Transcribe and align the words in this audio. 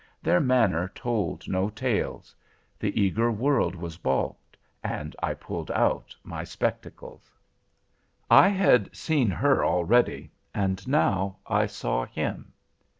Their 0.23 0.39
manner 0.39 0.87
told 0.95 1.47
no 1.47 1.69
tales. 1.69 2.33
The 2.79 2.99
eager 2.99 3.31
world 3.31 3.75
was 3.75 3.97
balked, 3.99 4.57
and 4.83 5.15
I 5.21 5.35
pulled 5.35 5.69
out 5.69 6.15
my 6.23 6.43
spectacles. 6.43 7.31
"I 8.27 8.47
had 8.47 8.95
seen 8.95 9.29
her, 9.29 9.63
already, 9.63 10.31
and 10.55 10.87
now 10.87 11.37
I 11.45 11.67
saw 11.67 12.05
him. 12.05 12.51